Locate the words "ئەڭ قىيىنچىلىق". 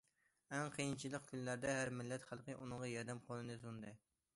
0.55-1.29